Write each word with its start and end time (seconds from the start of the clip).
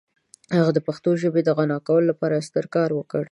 هغه 0.57 0.71
د 0.73 0.79
پښتو 0.87 1.09
ژبې 1.21 1.41
د 1.43 1.49
غنا 1.57 1.77
لپاره 2.09 2.33
یو 2.37 2.47
ستر 2.49 2.65
کار 2.75 2.89
وکړ. 2.95 3.19